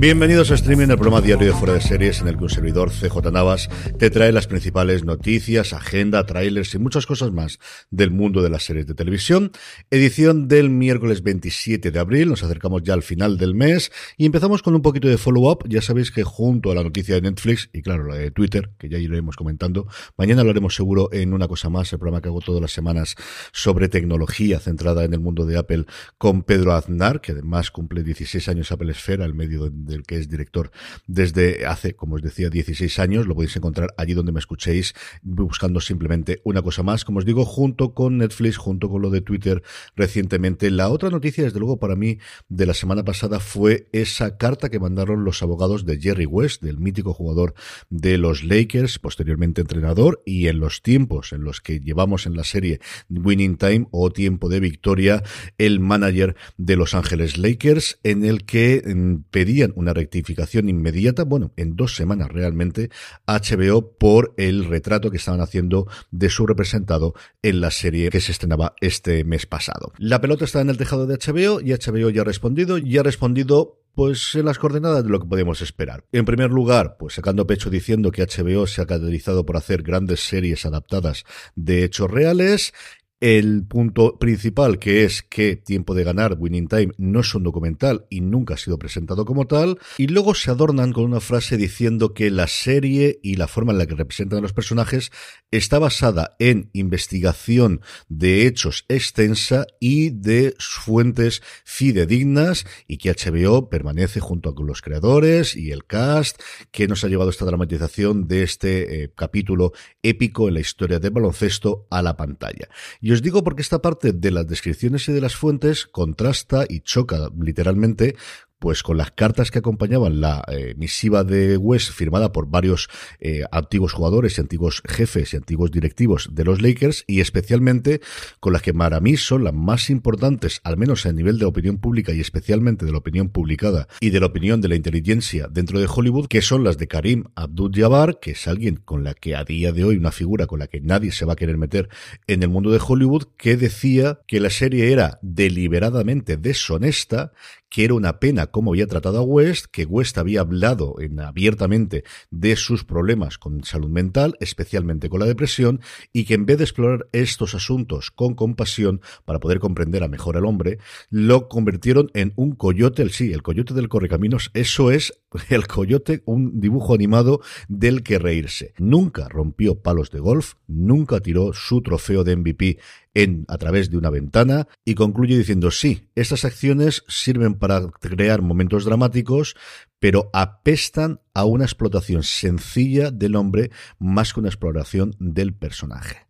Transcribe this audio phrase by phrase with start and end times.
[0.00, 2.92] Bienvenidos a Streaming, el programa diario de Fuera de Series en el que un servidor
[2.92, 3.68] CJ Navas
[3.98, 7.58] te trae las principales noticias, agenda, trailers y muchas cosas más
[7.90, 9.50] del mundo de las series de televisión.
[9.90, 14.62] Edición del miércoles 27 de abril, nos acercamos ya al final del mes y empezamos
[14.62, 15.68] con un poquito de follow-up.
[15.68, 18.88] Ya sabéis que junto a la noticia de Netflix y claro, la de Twitter, que
[18.88, 22.62] ya iremos comentando, mañana hablaremos seguro en una cosa más, el programa que hago todas
[22.62, 23.16] las semanas
[23.50, 25.86] sobre tecnología centrada en el mundo de Apple
[26.18, 30.16] con Pedro Aznar, que además cumple 16 años Apple Esfera, el medio de del que
[30.16, 30.70] es director
[31.06, 33.26] desde hace, como os decía, 16 años.
[33.26, 37.04] Lo podéis encontrar allí donde me escuchéis, buscando simplemente una cosa más.
[37.04, 39.62] Como os digo, junto con Netflix, junto con lo de Twitter
[39.96, 40.70] recientemente.
[40.70, 44.78] La otra noticia, desde luego, para mí, de la semana pasada fue esa carta que
[44.78, 47.54] mandaron los abogados de Jerry West, del mítico jugador
[47.90, 52.44] de los Lakers, posteriormente entrenador, y en los tiempos en los que llevamos en la
[52.44, 55.22] serie Winning Time o Tiempo de Victoria,
[55.56, 61.52] el manager de Los Ángeles Lakers, en el que mm, pedían una rectificación inmediata, bueno,
[61.56, 62.90] en dos semanas realmente,
[63.26, 68.32] HBO por el retrato que estaban haciendo de su representado en la serie que se
[68.32, 69.92] estrenaba este mes pasado.
[69.98, 73.02] La pelota está en el tejado de HBO y HBO ya ha respondido, y ha
[73.02, 76.04] respondido pues en las coordenadas de lo que podemos esperar.
[76.12, 80.20] En primer lugar, pues sacando pecho diciendo que HBO se ha caracterizado por hacer grandes
[80.20, 81.24] series adaptadas
[81.56, 82.72] de hechos reales
[83.20, 88.06] el punto principal, que es que Tiempo de Ganar, Winning Time, no es un documental
[88.10, 89.78] y nunca ha sido presentado como tal.
[89.96, 93.78] Y luego se adornan con una frase diciendo que la serie y la forma en
[93.78, 95.10] la que representan a los personajes
[95.50, 104.20] está basada en investigación de hechos extensa y de fuentes fidedignas y que HBO permanece
[104.20, 106.40] junto con los creadores y el cast
[106.70, 111.10] que nos ha llevado esta dramatización de este eh, capítulo épico en la historia del
[111.10, 112.68] baloncesto a la pantalla.
[113.08, 116.80] Y os digo porque esta parte de las descripciones y de las fuentes contrasta y
[116.80, 118.16] choca literalmente
[118.58, 122.88] pues con las cartas que acompañaban la eh, misiva de West firmada por varios
[123.20, 128.00] eh, antiguos jugadores y antiguos jefes y antiguos directivos de los Lakers y especialmente
[128.40, 131.78] con las que para mí son las más importantes, al menos a nivel de opinión
[131.78, 135.78] pública y especialmente de la opinión publicada y de la opinión de la inteligencia dentro
[135.78, 139.44] de Hollywood, que son las de Karim Abdul-Jabbar, que es alguien con la que a
[139.44, 141.88] día de hoy, una figura con la que nadie se va a querer meter
[142.26, 147.32] en el mundo de Hollywood, que decía que la serie era deliberadamente deshonesta,
[147.68, 152.04] que era una pena cómo había tratado a West, que West había hablado en, abiertamente
[152.30, 155.80] de sus problemas con salud mental, especialmente con la depresión,
[156.12, 160.36] y que en vez de explorar estos asuntos con compasión para poder comprender a mejor
[160.36, 160.78] al hombre,
[161.10, 166.22] lo convirtieron en un coyote, el sí, el coyote del correcaminos, eso es el coyote,
[166.24, 168.72] un dibujo animado del que reírse.
[168.78, 172.78] Nunca rompió palos de golf, nunca tiró su trofeo de MVP
[173.14, 178.42] en, a través de una ventana y concluye diciendo sí, estas acciones sirven para crear
[178.42, 179.56] momentos dramáticos,
[179.98, 186.28] pero apestan a una explotación sencilla del hombre más que una exploración del personaje.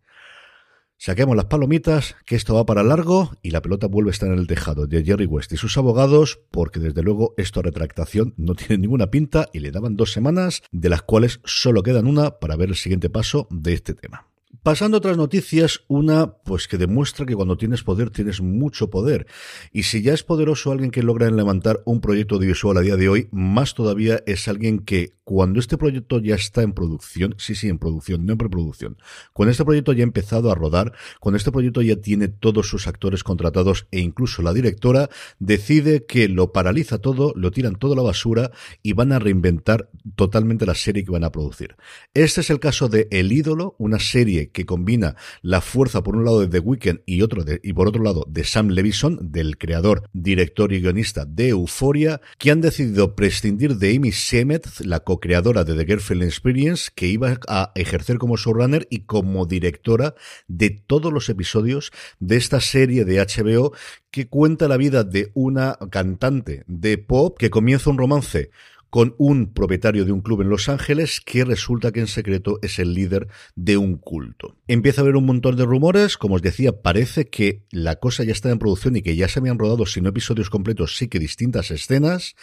[1.01, 4.37] Saquemos las palomitas, que esto va para largo y la pelota vuelve a estar en
[4.37, 8.79] el tejado de Jerry West y sus abogados, porque desde luego esto retractación no tiene
[8.79, 12.67] ninguna pinta y le daban dos semanas, de las cuales solo quedan una para ver
[12.67, 14.27] el siguiente paso de este tema.
[14.63, 19.27] Pasando a otras noticias, una pues que demuestra que cuando tienes poder tienes mucho poder.
[19.71, 23.09] Y si ya es poderoso alguien que logra levantar un proyecto audiovisual a día de
[23.09, 27.69] hoy, más todavía es alguien que cuando este proyecto ya está en producción, sí, sí,
[27.69, 28.97] en producción, no en preproducción,
[29.31, 32.87] cuando este proyecto ya ha empezado a rodar, cuando este proyecto ya tiene todos sus
[32.87, 37.97] actores contratados e incluso la directora, decide que lo paraliza todo, lo tiran todo a
[37.97, 38.49] la basura
[38.81, 41.75] y van a reinventar totalmente la serie que van a producir.
[42.15, 46.23] Este es el caso de El ídolo, una serie que combina la fuerza por un
[46.23, 49.57] lado de The Weeknd y, otro de, y por otro lado de Sam Levison, del
[49.57, 55.63] creador, director y guionista de Euphoria, que han decidido prescindir de Amy Semmett, la co-creadora
[55.63, 60.15] de The Girlfriend Experience, que iba a ejercer como showrunner y como directora
[60.47, 63.73] de todos los episodios de esta serie de HBO
[64.11, 68.49] que cuenta la vida de una cantante de pop que comienza un romance
[68.89, 72.79] con un propietario de un club en Los Ángeles que resulta que en secreto es
[72.79, 74.55] el líder de un culto.
[74.67, 78.31] Empieza a haber un montón de rumores, como os decía, parece que la cosa ya
[78.31, 81.19] está en producción y que ya se habían rodado, si no episodios completos, sí que
[81.19, 82.35] distintas escenas,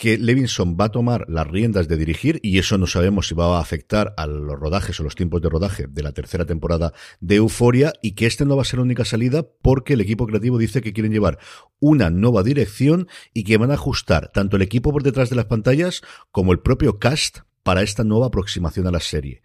[0.00, 3.58] que Levinson va a tomar las riendas de dirigir y eso no sabemos si va
[3.58, 7.34] a afectar a los rodajes o los tiempos de rodaje de la tercera temporada de
[7.36, 10.56] Euforia y que este no va a ser la única salida porque el equipo creativo
[10.56, 11.38] dice que quieren llevar
[11.80, 15.44] una nueva dirección y que van a ajustar tanto el equipo por detrás de las
[15.44, 16.00] pantallas
[16.30, 19.42] como el propio cast para esta nueva aproximación a la serie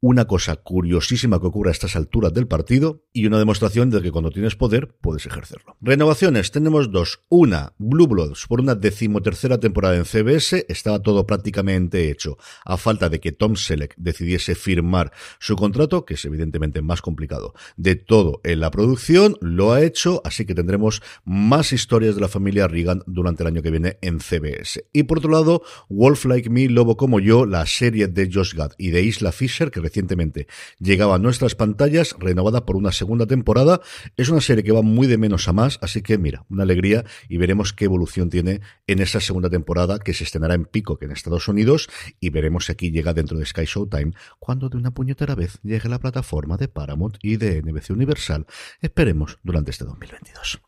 [0.00, 4.10] una cosa curiosísima que ocurre a estas alturas del partido y una demostración de que
[4.10, 5.76] cuando tienes poder puedes ejercerlo.
[5.80, 7.22] Renovaciones, tenemos dos.
[7.28, 13.10] Una, Blue Bloods, por una decimotercera temporada en CBS, estaba todo prácticamente hecho, a falta
[13.10, 18.40] de que Tom Selleck decidiese firmar su contrato, que es evidentemente más complicado, de todo
[18.44, 23.02] en la producción, lo ha hecho, así que tendremos más historias de la familia Reagan
[23.06, 24.86] durante el año que viene en CBS.
[24.94, 28.72] Y por otro lado, Wolf Like Me, Lobo como yo, la serie de Josh Gad
[28.78, 30.46] y de Isla Fisher, que recientemente
[30.78, 33.80] llegaba a nuestras pantallas, renovada por una segunda temporada.
[34.16, 37.04] Es una serie que va muy de menos a más, así que mira, una alegría
[37.28, 41.06] y veremos qué evolución tiene en esa segunda temporada que se estrenará en pico que
[41.06, 41.88] en Estados Unidos
[42.20, 45.88] y veremos si aquí llega dentro de Sky Showtime cuando de una puñetera vez llegue
[45.88, 48.46] la plataforma de Paramount y de NBC Universal.
[48.80, 50.60] Esperemos durante este 2022.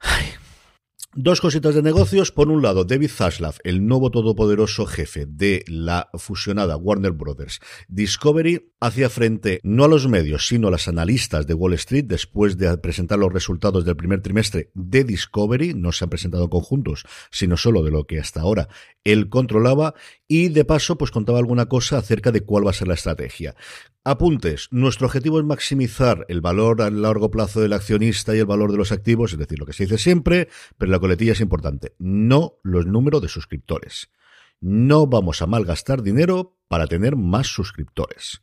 [0.00, 0.45] Ay.
[1.18, 2.30] Dos cositas de negocios.
[2.30, 8.74] Por un lado, David Zaslav, el nuevo todopoderoso jefe de la fusionada Warner Brothers Discovery,
[8.80, 12.76] hacía frente no a los medios, sino a las analistas de Wall Street después de
[12.76, 15.72] presentar los resultados del primer trimestre de Discovery.
[15.72, 18.68] No se han presentado conjuntos, sino solo de lo que hasta ahora
[19.02, 19.94] él controlaba.
[20.28, 23.54] Y de paso, pues contaba alguna cosa acerca de cuál va a ser la estrategia.
[24.02, 24.68] Apuntes.
[24.72, 28.78] Nuestro objetivo es maximizar el valor a largo plazo del accionista y el valor de
[28.78, 31.94] los activos, es decir, lo que se dice siempre, pero la coletilla es importante.
[31.98, 34.10] No los números de suscriptores.
[34.60, 38.42] No vamos a malgastar dinero para tener más suscriptores.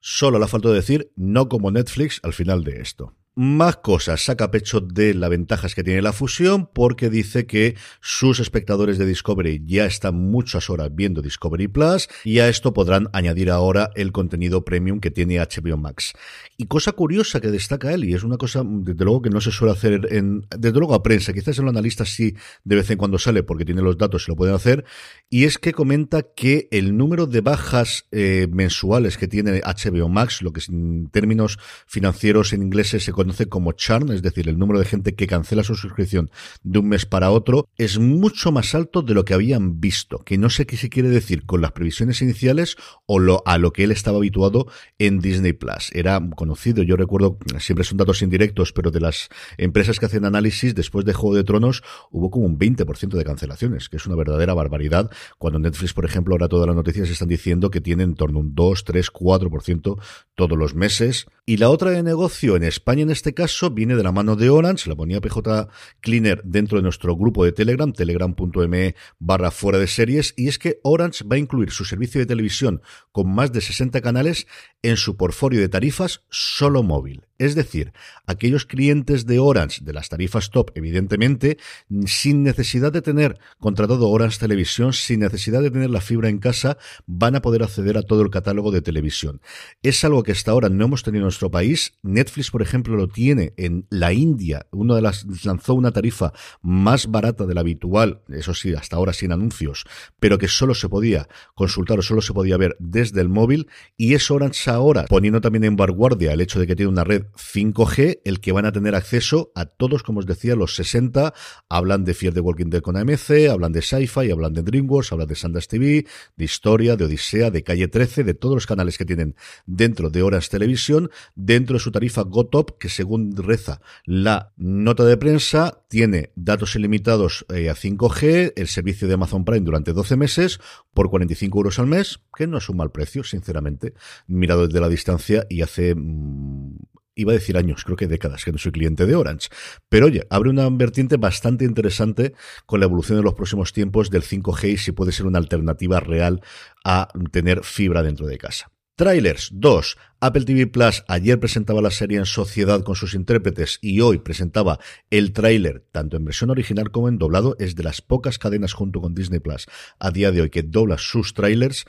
[0.00, 3.14] Solo le falta decir no como Netflix al final de esto.
[3.42, 8.38] Más cosas, saca pecho de las ventajas que tiene la fusión porque dice que sus
[8.38, 13.50] espectadores de Discovery ya están muchas horas viendo Discovery Plus y a esto podrán añadir
[13.50, 16.12] ahora el contenido premium que tiene HBO Max.
[16.58, 19.52] Y cosa curiosa que destaca él, y es una cosa desde luego que no se
[19.52, 22.34] suele hacer en, desde luego a prensa, quizás en los analistas sí
[22.64, 24.84] de vez en cuando sale porque tiene los datos y lo pueden hacer,
[25.30, 30.42] y es que comenta que el número de bajas eh, mensuales que tiene HBO Max,
[30.42, 33.12] lo que en términos financieros en inglés se
[33.48, 36.30] como churn, es decir, el número de gente que cancela su suscripción
[36.62, 40.38] de un mes para otro, es mucho más alto de lo que habían visto, que
[40.38, 43.84] no sé qué se quiere decir con las previsiones iniciales o lo, a lo que
[43.84, 44.66] él estaba habituado
[44.98, 45.90] en Disney Plus.
[45.92, 50.74] Era conocido, yo recuerdo, siempre son datos indirectos, pero de las empresas que hacen análisis,
[50.74, 54.54] después de Juego de Tronos, hubo como un 20% de cancelaciones, que es una verdadera
[54.54, 58.38] barbaridad, cuando Netflix, por ejemplo, ahora todas las noticias están diciendo que tienen en torno
[58.38, 60.00] a un 2, 3, 4%
[60.34, 61.26] todos los meses.
[61.44, 64.50] Y la otra de negocio en España en este caso viene de la mano de
[64.50, 65.68] Orange, la ponía PJ
[66.00, 70.80] Cleaner dentro de nuestro grupo de Telegram, telegram.me barra fuera de series, y es que
[70.82, 74.46] Orange va a incluir su servicio de televisión con más de 60 canales
[74.82, 77.26] en su portfolio de tarifas solo móvil.
[77.40, 77.94] Es decir,
[78.26, 81.56] aquellos clientes de Orange, de las tarifas top, evidentemente,
[82.04, 86.76] sin necesidad de tener contratado Orange Televisión, sin necesidad de tener la fibra en casa,
[87.06, 89.40] van a poder acceder a todo el catálogo de televisión.
[89.82, 91.94] Es algo que hasta ahora no hemos tenido en nuestro país.
[92.02, 94.66] Netflix, por ejemplo, lo tiene en la India.
[94.70, 99.14] Uno de las lanzó una tarifa más barata de la habitual, eso sí, hasta ahora
[99.14, 99.84] sin anuncios,
[100.18, 103.68] pero que solo se podía consultar o solo se podía ver desde el móvil.
[103.96, 107.24] Y es Orange ahora, poniendo también en vanguardia el hecho de que tiene una red
[107.34, 111.34] 5G, el que van a tener acceso a todos, como os decía, los 60.
[111.68, 115.28] Hablan de Fear the Walking Dead con AMC, hablan de Sci-Fi, hablan de DreamWorks, hablan
[115.28, 119.04] de Sanders TV, de Historia, de Odisea, de Calle 13, de todos los canales que
[119.04, 119.36] tienen
[119.66, 125.16] dentro de Orange Televisión, dentro de su tarifa GoTop, que según reza la nota de
[125.16, 130.60] prensa, tiene datos ilimitados eh, a 5G, el servicio de Amazon Prime durante 12 meses,
[130.94, 133.94] por 45 euros al mes, que no es un mal precio, sinceramente,
[134.26, 136.76] mirado desde la distancia y hace mm,
[137.14, 139.48] iba a decir años, creo que décadas que no soy cliente de Orange.
[139.88, 142.34] Pero oye, abre una vertiente bastante interesante
[142.66, 146.00] con la evolución de los próximos tiempos del 5G y si puede ser una alternativa
[146.00, 146.40] real
[146.84, 148.70] a tener fibra dentro de casa.
[149.00, 149.96] Trailers 2.
[150.20, 154.78] Apple TV Plus ayer presentaba la serie en sociedad con sus intérpretes y hoy presentaba
[155.08, 157.56] el tráiler tanto en versión original como en doblado.
[157.58, 159.66] Es de las pocas cadenas junto con Disney Plus
[159.98, 161.86] a día de hoy que dobla sus trailers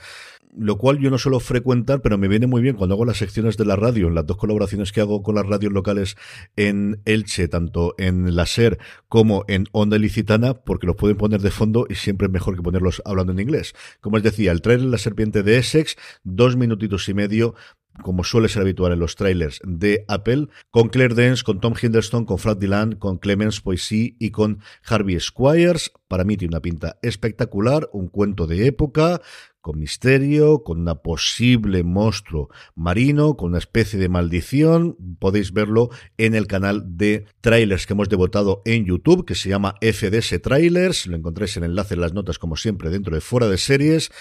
[0.57, 3.57] lo cual yo no suelo frecuentar, pero me viene muy bien cuando hago las secciones
[3.57, 6.17] de la radio, en las dos colaboraciones que hago con las radios locales
[6.55, 8.77] en Elche, tanto en la SER
[9.07, 12.61] como en Onda Licitana, porque los pueden poner de fondo y siempre es mejor que
[12.61, 13.73] ponerlos hablando en inglés.
[13.99, 17.55] Como os decía, el trailer La Serpiente de Essex, dos minutitos y medio,
[18.03, 22.25] como suele ser habitual en los trailers de Apple, con Claire Dance, con Tom Hiddleston,
[22.25, 25.91] con Fred Dylan, con Clemens Poissy y con Harvey Squires.
[26.07, 29.21] Para mí tiene una pinta espectacular, un cuento de época,
[29.61, 34.97] con misterio, con una posible monstruo marino, con una especie de maldición.
[35.19, 39.75] Podéis verlo en el canal de trailers que hemos devotado en YouTube, que se llama
[39.81, 41.07] FDS Trailers.
[41.07, 44.11] Lo encontráis en el enlace en las notas, como siempre, dentro de Fuera de Series.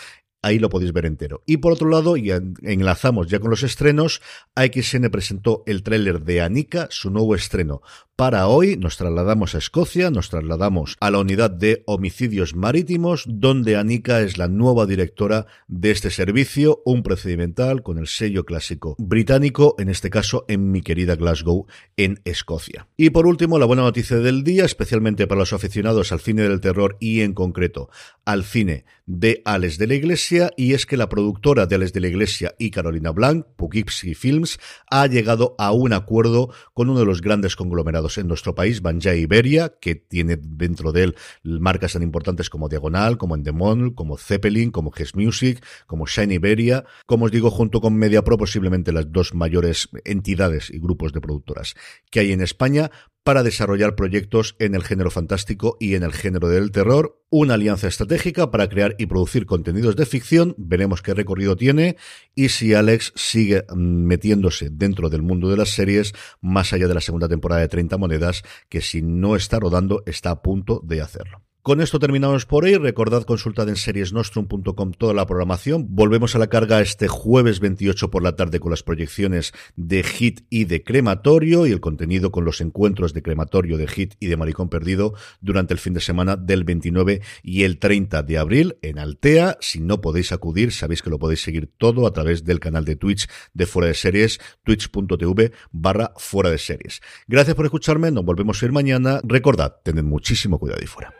[0.42, 1.42] Ahí lo podéis ver entero.
[1.44, 2.30] Y por otro lado, y
[2.62, 4.22] enlazamos ya con los estrenos,
[4.54, 7.82] AXN presentó el tráiler de Anika, su nuevo estreno.
[8.16, 13.76] Para hoy nos trasladamos a Escocia, nos trasladamos a la unidad de homicidios marítimos, donde
[13.76, 19.74] Anika es la nueva directora de este servicio, un procedimental con el sello clásico británico,
[19.78, 21.66] en este caso en mi querida Glasgow,
[21.96, 22.88] en Escocia.
[22.96, 26.60] Y por último, la buena noticia del día, especialmente para los aficionados al cine del
[26.60, 27.88] terror y en concreto
[28.26, 32.00] al cine de Alex de la Iglesia, y es que la productora de Alex de
[32.00, 34.58] la Iglesia y Carolina Blanc, Poughkeepsie Films,
[34.88, 39.14] ha llegado a un acuerdo con uno de los grandes conglomerados en nuestro país, Banja
[39.14, 44.70] Iberia, que tiene dentro de él marcas tan importantes como Diagonal, como Endemol, como Zeppelin,
[44.70, 49.34] como Hess Music, como Shine Iberia, como os digo, junto con MediaPro, posiblemente las dos
[49.34, 51.74] mayores entidades y grupos de productoras
[52.10, 52.90] que hay en España
[53.22, 57.22] para desarrollar proyectos en el género fantástico y en el género del terror.
[57.30, 60.54] Una alianza estratégica para crear y producir contenidos de ficción.
[60.58, 61.96] Veremos qué recorrido tiene
[62.34, 66.94] y si Alex sigue mm, metiéndose dentro del mundo de las series más allá de
[66.94, 71.00] la segunda temporada de 30 monedas, que si no está rodando está a punto de
[71.00, 71.42] hacerlo.
[71.62, 72.76] Con esto terminamos por hoy.
[72.76, 75.88] Recordad consultad en seriesnostrum.com toda la programación.
[75.90, 80.40] Volvemos a la carga este jueves 28 por la tarde con las proyecciones de Hit
[80.48, 84.38] y de Crematorio y el contenido con los encuentros de Crematorio, de Hit y de
[84.38, 85.12] Maricón Perdido
[85.42, 89.58] durante el fin de semana del 29 y el 30 de abril en Altea.
[89.60, 92.96] Si no podéis acudir, sabéis que lo podéis seguir todo a través del canal de
[92.96, 97.02] Twitch de Fuera de Series, twitch.tv barra Fuera de Series.
[97.28, 98.10] Gracias por escucharme.
[98.10, 99.20] Nos volvemos a ir mañana.
[99.24, 101.19] Recordad, tened muchísimo cuidado y fuera.